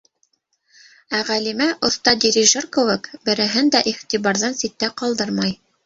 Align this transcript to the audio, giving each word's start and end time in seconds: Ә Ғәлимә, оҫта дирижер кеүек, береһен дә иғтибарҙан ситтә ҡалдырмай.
Ә 1.17 1.19
Ғәлимә, 1.27 1.67
оҫта 1.89 2.15
дирижер 2.25 2.69
кеүек, 2.79 3.13
береһен 3.31 3.73
дә 3.79 3.87
иғтибарҙан 3.97 4.63
ситтә 4.65 4.95
ҡалдырмай. 5.03 5.61